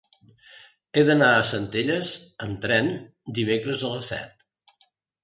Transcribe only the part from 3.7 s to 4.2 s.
a les